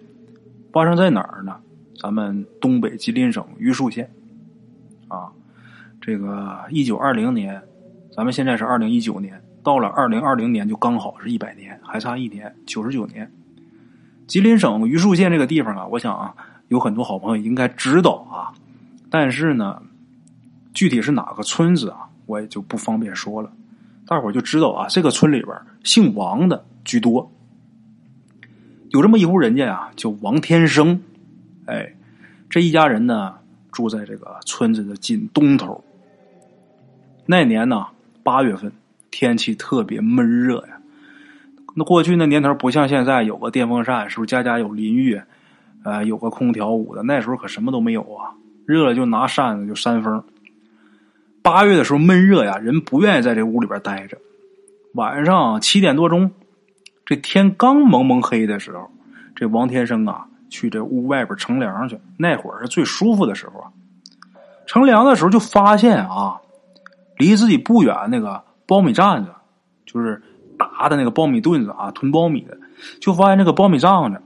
[0.70, 1.56] 发生在哪儿呢？
[1.98, 4.10] 咱们东北吉林省榆树县。
[6.00, 7.62] 这个一九二零年，
[8.14, 13.30] 咱们现在是二零一九年，到了二零二零年就刚好是一百年，还差一年，九十九年。
[14.26, 16.34] 吉林省榆树县这个地方啊，我想啊，
[16.68, 18.52] 有很多好朋友应该知道啊，
[19.10, 19.82] 但是呢。
[20.72, 22.08] 具体是哪个村子啊？
[22.26, 23.50] 我也就不方便说了。
[24.06, 27.28] 大伙儿就知道啊，这个村里边姓王的居多。
[28.90, 31.02] 有这么一户人家呀，叫王天生。
[31.66, 31.92] 哎，
[32.48, 33.34] 这一家人呢，
[33.72, 35.84] 住在这个村子的近东头。
[37.30, 37.86] 那年呢，
[38.24, 38.72] 八月份，
[39.08, 40.80] 天气特别闷热呀。
[41.76, 45.22] 那过去那年头不像现在有个电风扇，是不是家家有淋浴？
[45.84, 47.04] 呃，有个空调捂的。
[47.04, 48.34] 那时候可什么都没有啊，
[48.66, 50.24] 热了就拿扇子就扇风。
[51.40, 54.18] 八月的时候闷热呀，人不愿意在这屋里边待着。
[54.94, 56.32] 晚上七点多钟，
[57.06, 58.90] 这天刚蒙蒙黑的时候，
[59.36, 61.96] 这王天生啊去这屋外边乘凉去。
[62.16, 63.70] 那会儿是最舒服的时候啊。
[64.66, 66.40] 乘凉的时候就发现啊，
[67.20, 69.30] 离自己不远那个苞米站子，
[69.86, 70.20] 就是
[70.58, 72.58] 打的那个苞米墩子啊，囤苞米的，
[73.00, 74.20] 就发现那个苞米帐子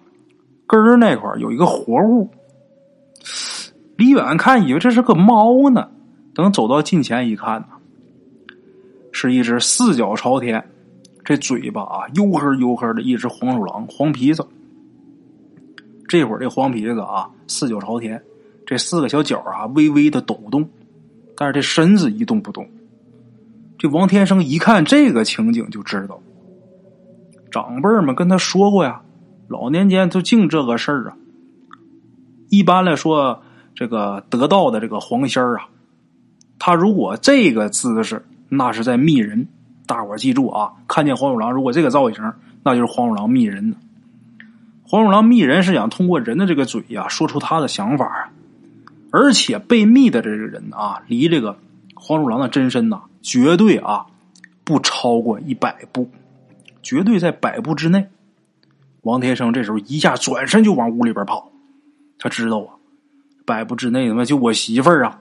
[0.67, 2.31] 根儿那块有一个活物。
[3.97, 5.91] 离远看以为这是个猫呢。
[6.35, 7.67] 等走到近前一看呢，
[9.13, 10.69] 是一只四脚朝天，
[11.25, 14.45] 这嘴巴啊黝黑黝黑的一只黄鼠狼，黄皮子。
[16.09, 18.21] 这会儿这黄皮子啊四脚朝天，
[18.67, 20.69] 这四个小脚啊微微的抖动，
[21.37, 22.69] 但是这身子一动不动。
[23.79, 26.21] 这王天生一看这个情景就知道，
[27.51, 29.03] 长辈们跟他说过呀，
[29.49, 31.17] 老年间就净这个事儿啊。
[32.49, 33.43] 一般来说，
[33.75, 35.69] 这个得道的这个黄仙儿啊。
[36.59, 39.49] 他如果这个姿势，那是在密人。
[39.87, 42.33] 大伙记住啊，看见黄鼠狼，如果这个造型，
[42.63, 43.77] 那就是黄鼠狼密人呢。
[44.83, 48.31] 黄鼠狼密人是想通过人的这个嘴呀，说出他的想法。
[49.11, 51.59] 而且被密的这个人啊，离这个
[51.95, 54.07] 黄鼠狼的真身呐，绝对啊
[54.63, 56.09] 不超过一百步，
[56.83, 58.07] 绝对在百步之内。
[59.01, 61.51] 王天生这时候一下转身就往屋里边跑，
[62.19, 62.77] 他知道啊，
[63.45, 65.21] 百步之内他妈就我媳妇儿啊。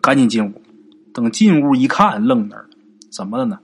[0.00, 0.62] 赶紧进屋，
[1.12, 2.68] 等进屋一看，愣那儿了。
[3.10, 3.58] 怎么的呢？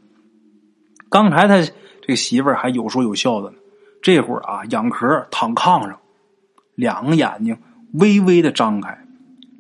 [1.09, 1.73] 刚才他
[2.05, 3.57] 这媳妇儿还有说有笑的呢，
[4.03, 5.97] 这会儿啊，仰壳躺炕上，
[6.75, 7.57] 两个眼睛
[7.93, 8.99] 微微的张开，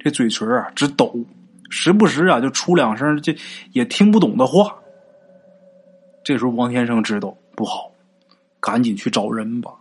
[0.00, 1.14] 这嘴唇啊直抖，
[1.72, 3.34] 时不时啊就出两声这
[3.72, 4.76] 也听不懂的话。
[6.22, 7.90] 这时候王天生知道不好，
[8.60, 9.72] 赶紧去找人吧。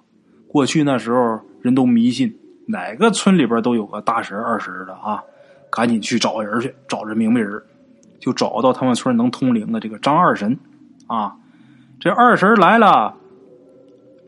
[0.47, 2.34] 过去那时候人都迷信，
[2.65, 5.21] 哪个村里边都有个大神二神的啊。
[5.69, 7.62] 赶紧去找人去，找这明白人，
[8.19, 10.60] 就找到他们村能通灵的这个张二神，
[11.08, 11.34] 啊，
[11.97, 13.15] 这二神来了，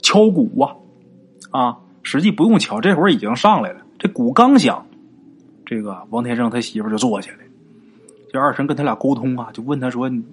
[0.01, 0.75] 敲鼓啊，
[1.51, 3.81] 啊，实际不用敲，这会儿已经上来了。
[3.99, 4.87] 这鼓刚响，
[5.65, 7.39] 这个王天生他媳妇就坐下来，
[8.33, 10.23] 这二神跟他俩沟通啊，就问他说：“你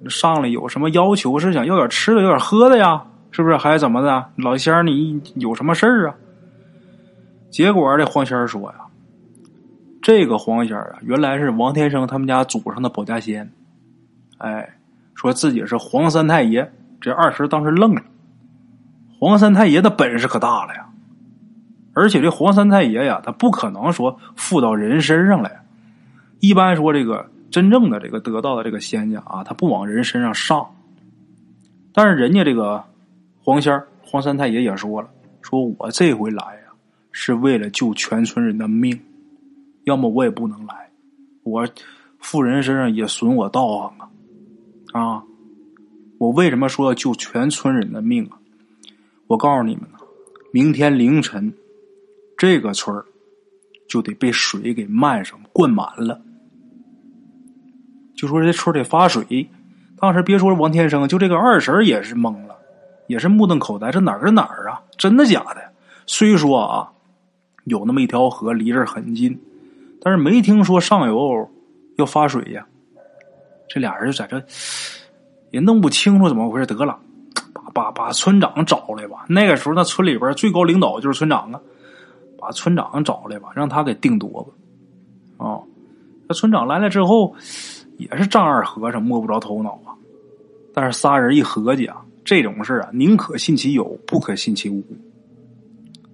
[0.00, 1.38] 你上来有什么要求？
[1.38, 3.04] 是想要点吃的，要点喝的呀？
[3.30, 3.58] 是不是？
[3.58, 4.30] 还是怎么的？
[4.36, 6.14] 老仙儿，你有什么事儿啊？”
[7.52, 8.78] 结果这黄仙儿说呀。
[10.00, 13.52] 这个黄仙儿啊，原来是王天生他们家祖上的保家仙，
[14.38, 14.76] 哎，
[15.14, 16.72] 说自己是黄三太爷。
[17.02, 18.00] 这二婶当时愣了，
[19.20, 20.88] 黄三太爷的本事可大了呀！
[21.92, 25.60] 而且这黄三太爷呀，他不可能说附到人身上来。
[26.40, 30.74] 一般说这个真正的这个得道的这个仙家啊，他不往人身上上。
[31.92, 32.84] 但是人家这个
[33.42, 35.08] 黄仙黄三太爷也说了，
[35.42, 36.72] 说我这回来呀，
[37.10, 38.98] 是为了救全村人的命。
[39.84, 40.90] 要么我也不能来，
[41.42, 41.66] 我
[42.18, 44.08] 富人身上也损我道行啊！
[44.92, 45.22] 啊，
[46.18, 48.38] 我为什么说要救全村人的命啊？
[49.26, 49.98] 我告诉你们呢，
[50.52, 51.52] 明天凌晨
[52.36, 53.02] 这个村
[53.88, 56.20] 就得被水给漫上灌满了。
[58.18, 59.48] 就说这村里发水，
[59.96, 62.56] 当时别说王天生，就这个二婶也是懵了。
[63.06, 64.82] 也是目瞪口呆，这哪儿跟哪儿啊？
[64.98, 65.62] 真的假的？
[66.06, 66.92] 虽说啊，
[67.64, 69.40] 有那么一条河离这儿很近，
[70.02, 71.48] 但是没听说上游
[71.96, 72.66] 要发水呀。
[73.66, 74.44] 这俩人就在这
[75.52, 76.98] 也弄不清楚怎么回事，得了，
[77.54, 79.24] 把把把村长找来吧。
[79.28, 81.60] 那个时候，那村里边最高领导就是村长啊，
[82.38, 84.50] 把村长找来吧，让他给定夺吧。
[85.38, 85.64] 哦，
[86.28, 87.34] 那村长来了之后，
[87.98, 89.92] 也是丈二和尚摸不着头脑啊。
[90.72, 94.82] 但是仨人一合计啊，这种事啊，宁可信其有，不可信其无。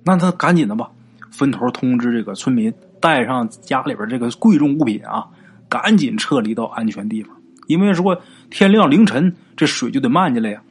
[0.04, 0.90] 那他赶紧的吧，
[1.30, 5.28] 分头通知这个村民，带上家里边这个贵重物品啊，
[5.68, 7.36] 赶紧撤离到安全地方。
[7.66, 8.20] 因为说
[8.50, 10.62] 天亮凌晨，这水就得漫进来呀。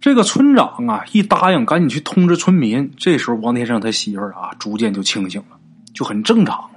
[0.00, 2.90] 这个村长啊，一答应，赶紧去通知村民。
[2.96, 5.58] 这时候，王天生他媳妇儿啊，逐渐就清醒了，
[5.92, 6.69] 就很正常。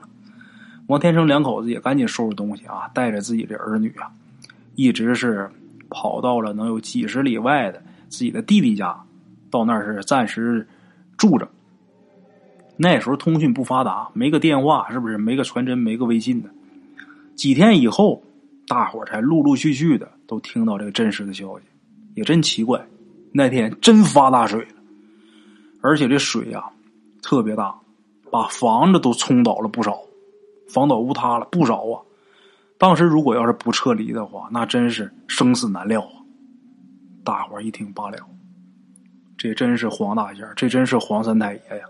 [0.88, 4.12] 王天生两口子也赶紧收拾东西啊，带着自己的儿女啊，
[4.76, 5.50] 一直是
[5.90, 9.04] 跑到了能有几十里外的自己的弟弟家，
[9.50, 10.68] 到那儿是暂时
[11.18, 11.48] 住着。
[12.78, 15.18] 那时候通讯不发达，没个电话，是不是？
[15.18, 16.50] 没个传真，没个微信的。
[17.36, 18.24] 几天以后。
[18.66, 21.66] 大伙才陆陆续续的都听到这个真实的消息，
[22.16, 22.82] 也真奇怪，
[23.34, 24.76] 那天真发大水了，
[25.82, 26.64] 而且这水呀
[27.22, 27.76] 特别大，
[28.32, 30.00] 把房子都冲倒了不少，
[30.70, 32.02] 房倒屋塌了不少啊。
[32.78, 36.20] 当时如果要是不撤离的话，那真是生死难料啊。
[37.24, 38.18] 大伙一听罢了，
[39.38, 41.86] 这真是黄大仙这真是黄三太爷呀，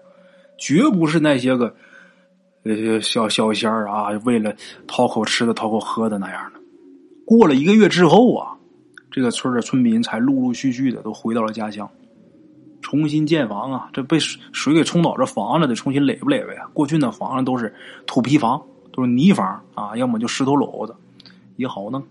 [0.59, 1.75] 绝不是那些个
[2.63, 4.53] 呃小小仙儿啊，为了
[4.86, 6.59] 讨口吃的讨口喝的那样的。
[7.25, 8.55] 过了一个月之后啊，
[9.09, 11.89] 这个村的村民才陆陆续续的都回到了家乡，
[12.83, 13.89] 重新建房啊。
[13.91, 16.55] 这被水给冲倒，这房子得重新垒不垒呗？
[16.73, 17.73] 过去那房子都是
[18.05, 20.95] 土坯房，都是泥房啊，要么就石头篓子，
[21.55, 22.03] 也好弄，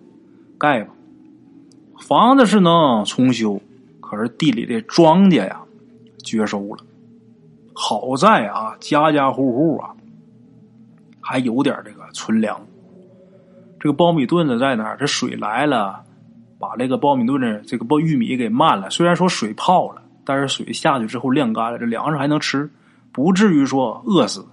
[0.58, 0.92] 盖吧。
[2.00, 3.61] 房子是能重修，
[4.00, 5.61] 可是地里的庄稼呀，
[6.24, 6.78] 绝收了。
[7.72, 9.94] 好在啊，家家户户啊，
[11.20, 12.61] 还有点这个存粮。
[13.78, 14.96] 这个苞米墩子在哪儿？
[14.98, 16.02] 这水来了，
[16.58, 18.90] 把这个苞米墩子这个苞玉米给漫了。
[18.90, 22.70] 虽然说水泡了，但是水下去之后晾干了，这粮食还能吃，
[23.11, 24.46] 不至于说饿死。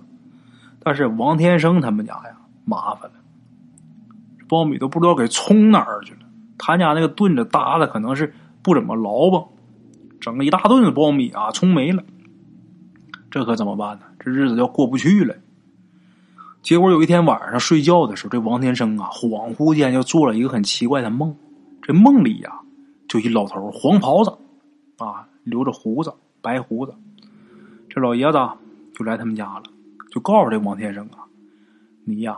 [0.81, 3.17] 但是王天生他们家呀，麻烦了，
[4.47, 6.19] 苞米都不知道给冲哪儿去了。
[6.57, 9.47] 他家那个墩子搭的可能是不怎么牢吧，
[10.19, 12.03] 整个一大顿子苞米啊，冲没了。
[13.31, 14.05] 这可怎么办呢？
[14.19, 15.35] 这日子要过不去了。
[16.61, 21.33] 结果有一天晚上睡觉的时候，这王天生啊，恍惚间就做了一个很奇怪的梦。
[21.81, 22.59] 这梦里呀，
[23.07, 24.31] 就一老头黄袍子，
[24.97, 26.93] 啊，留着胡子，白胡子。
[27.89, 28.37] 这老爷子
[28.93, 29.63] 就来他们家了，
[30.11, 31.25] 就告诉这王天生啊
[32.05, 32.37] ：“你呀，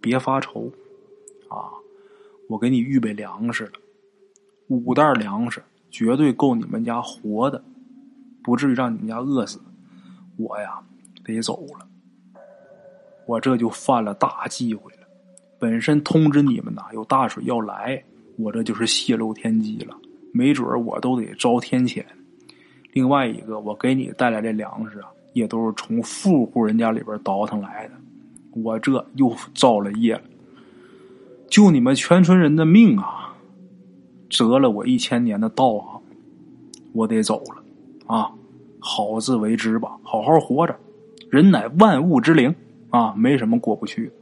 [0.00, 0.70] 别发愁，
[1.48, 1.68] 啊，
[2.48, 3.72] 我给你预备粮食了，
[4.68, 7.62] 五袋粮食绝对够你们家活的，
[8.42, 9.60] 不至于让你们家饿死。
[10.36, 10.80] 我呀，
[11.24, 11.86] 得走了。”
[13.26, 15.06] 我这就犯了大忌讳了。
[15.58, 18.02] 本身通知你们呐，有大水要来，
[18.36, 19.96] 我这就是泄露天机了，
[20.32, 22.04] 没准我都得遭天谴。
[22.92, 27.94] 另外一个，我给你带来的粮食啊，也都是从富户人家里边倒腾来的，
[28.62, 30.22] 我这又造了业了。
[31.48, 33.34] 救你们全村人的命啊，
[34.28, 36.02] 折了我一千年的道行，
[36.92, 37.62] 我得走了
[38.06, 38.32] 啊！
[38.82, 40.74] 好自为之吧，好好活着，
[41.28, 42.54] 人乃万物之灵。
[42.88, 44.12] 啊，没什么过不去的。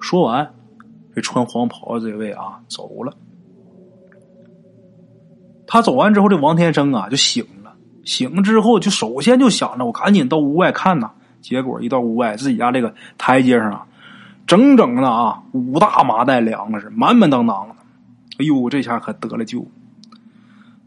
[0.00, 0.52] 说完，
[1.14, 3.16] 这穿黄袍的这位啊走了。
[5.64, 7.63] 他走完之后，这王天生啊就醒了。
[8.04, 11.10] 醒之后，就首先就想着我赶紧到屋外看呐。
[11.40, 13.86] 结果一到屋外，自己家这个台阶上啊，
[14.46, 17.74] 整整的啊五大麻袋粮食，满满当当的。
[18.38, 19.66] 哎呦，这下可得了救。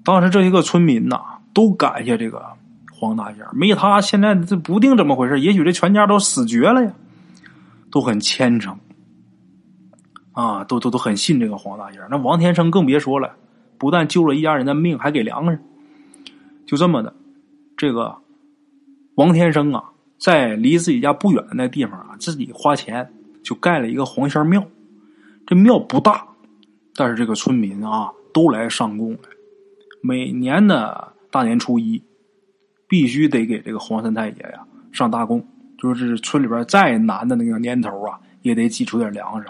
[0.04, 1.20] 当时这些个村民呐，
[1.54, 2.44] 都感谢这个。
[3.00, 6.92] 黄大仙没他，现在这不定怎么回事，也许这全家都死绝了呀，
[7.92, 8.76] 都很虔诚
[10.32, 13.34] 啊，都都都很信这个黄大仙那王天生更别说了，
[13.78, 15.60] 不但救了一家人的命，还给粮食。
[16.68, 17.16] 就这么的，
[17.76, 18.16] 这个
[19.16, 19.86] 王天生啊，
[20.20, 23.12] 在离自己家不远的那地方啊，自己花钱
[23.44, 24.64] 就盖了一个黄仙庙。
[25.48, 26.28] 这庙不大，
[26.94, 29.20] 但是这个村民啊都来上供来，
[30.04, 32.04] 每年的大年初一。
[32.90, 35.46] 必须得给这个黄三太爷呀上大供，
[35.78, 39.48] 就是村里边再难的那个年头啊，也得挤出点粮食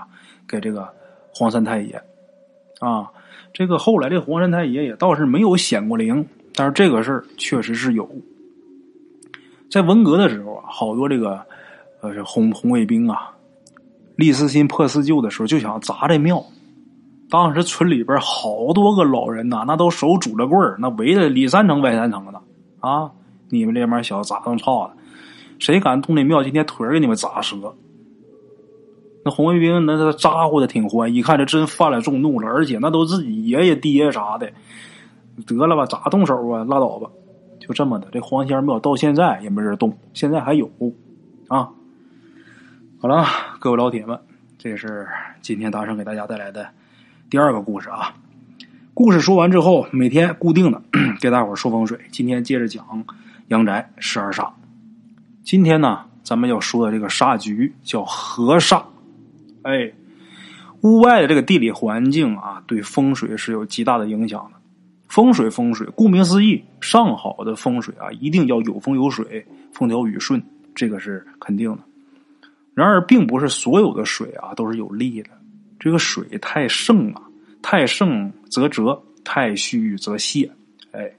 [0.47, 0.91] 给这个
[1.31, 2.01] 黄三太爷。
[2.79, 3.11] 啊，
[3.53, 6.27] 这个后来这黄三太爷也倒是没有显过灵，
[6.57, 8.09] 但是这个事儿确实是有。
[9.69, 11.39] 在文革的时候啊，好多这个
[12.01, 13.29] 呃红红卫兵啊，
[14.15, 16.43] 立四新破四旧的时候就想砸这庙，
[17.29, 22.41] 当时村里边好多个老人呐，那都手拄着棍儿，那围着里三层外三层的
[22.79, 23.11] 啊！
[23.49, 24.93] 你们这帮小子咋这么操的？
[25.59, 27.75] 谁敢动那庙，今天腿儿给你们砸折！
[29.23, 34.51] 那红卫兵那咋呼的挺欢，一看这真犯了众怒了，而且那都自己爷爷爹啥的，
[35.45, 36.63] 得了吧，咋动手啊？
[36.63, 37.09] 拉倒吧，
[37.59, 38.07] 就这么的。
[38.11, 40.69] 这黄仙庙到现在也没人动，现在还有
[41.47, 41.69] 啊。
[42.99, 43.25] 好了，
[43.59, 44.19] 各位老铁们，
[44.57, 45.07] 这是
[45.41, 46.67] 今天大圣给大家带来的
[47.29, 48.15] 第二个故事啊。
[48.93, 50.81] 故事说完之后，每天固定的
[51.21, 51.99] 给大伙说风水。
[52.11, 52.83] 今天接着讲
[53.49, 54.49] 阳宅十二煞。
[55.43, 58.81] 今天呢，咱们要说的这个煞局叫河煞。
[59.61, 59.93] 哎，
[60.81, 64.57] 屋外的这个地理环境啊，对风水是有极大的影响的。
[65.07, 70.41] 风水，风水，顾名思义，上好的风水啊，一定要有风有水，风调雨顺，
[70.75, 71.79] 这个是肯定的。
[72.73, 75.29] 然而，并不是所有的水啊都是有利的。
[75.79, 77.21] 这个水太盛啊，
[77.61, 80.51] 太盛则折，太虚则泄。
[80.91, 81.11] 哎，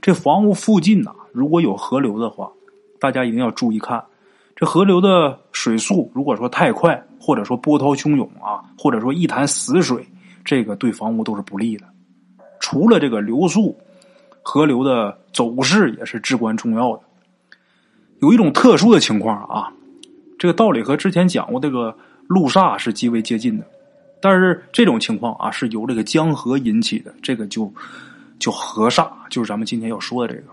[0.00, 2.50] 这房屋附近呐，如果有河流的话，
[2.98, 4.02] 大家一定要注意看。
[4.56, 10.04] 这河流的水速，如果说太快，或者说波涛汹涌啊，或者说一潭死水，
[10.44, 11.86] 这个对房屋都是不利的。
[12.74, 13.78] 除了这个流速，
[14.42, 17.02] 河流的走势也是至关重要的。
[18.18, 19.72] 有一种特殊的情况啊，
[20.36, 21.96] 这个道理和之前讲过这个
[22.26, 23.64] 路煞是极为接近的，
[24.20, 27.72] 但是这种情况啊是由这个江河引起的，这个就
[28.40, 30.48] 就河煞，就是咱们今天要说的这个，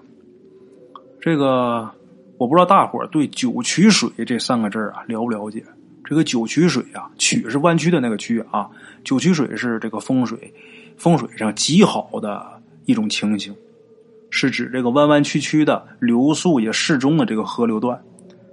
[1.19, 1.89] 这个。
[2.37, 5.63] 我不知道大伙儿对九曲水这三个字啊了不了解？
[6.03, 8.69] 这个九曲水啊，曲是弯曲的那个曲啊，
[9.03, 10.53] 九曲水是这个风水
[11.01, 13.55] 风水上极好的一种情形，
[14.29, 17.99] 是指这个弯弯曲曲的流速也适中的这个河流段。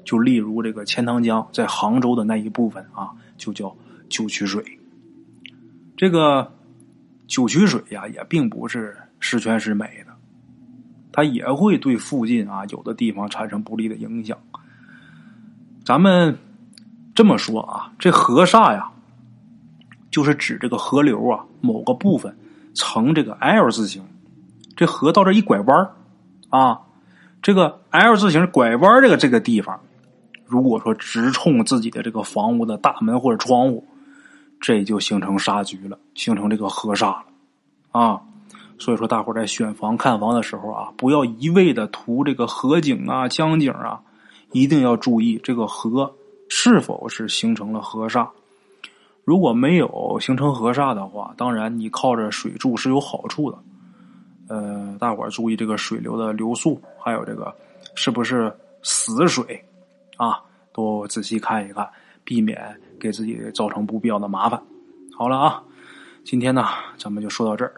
[0.03, 3.77] 就例如这个钱塘江在杭州的那一部分啊，就叫
[4.09, 4.65] 九曲水。
[5.95, 6.51] 这个
[7.27, 10.15] 九曲水呀，也并不是十全十美的。
[11.13, 14.39] 它也会对附近啊有的地方产生不利的影响。
[15.85, 16.39] 咱们
[17.15, 18.91] 这么说啊，这河煞呀，
[20.11, 22.37] 就是指这个河流啊某个部分
[22.75, 24.03] 呈这个 L 字形，
[24.77, 25.91] 这河到这一拐弯
[26.49, 26.81] 啊，
[27.43, 29.81] 这个 L 字形拐弯这个这个地方，
[30.47, 33.87] 如果说直冲自己的这个房屋的大门或者窗户，
[34.61, 37.25] 这就形成煞局了，形成这个河煞了
[37.93, 38.21] 啊。
[38.81, 44.01] 所以说，大伙在选房看房的时候啊，不要一味的图这个河景啊、江景啊，
[44.53, 46.15] 一定要注意这个河
[46.49, 48.29] 是否是形成了河煞。
[49.29, 53.59] 如果没有形成河煞的话，当然你靠着水柱是有好处的。
[54.49, 57.55] 呃，大伙注意这个水流的流速，还有这个
[57.95, 58.51] 是不是
[58.83, 59.63] 死水
[60.17, 60.41] 啊，
[60.73, 61.87] 都仔细看一看，
[62.25, 64.59] 避免给自己造成不必要的麻烦。
[65.15, 65.63] 好了啊，
[66.25, 66.65] 今天呢，
[66.97, 67.75] 咱们就说到这儿。